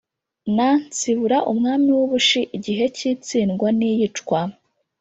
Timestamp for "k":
2.95-2.97